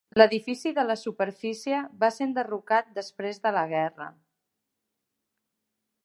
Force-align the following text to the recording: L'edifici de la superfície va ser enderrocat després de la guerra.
L'edifici 0.19 0.69
de 0.77 0.83
la 0.91 0.95
superfície 0.99 1.81
va 2.03 2.09
ser 2.15 2.25
enderrocat 2.29 2.89
després 2.95 3.41
de 3.43 3.51
la 3.59 3.63
guerra. 3.75 4.11